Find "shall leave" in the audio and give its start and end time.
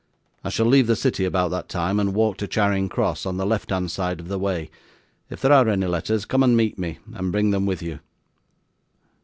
0.49-0.87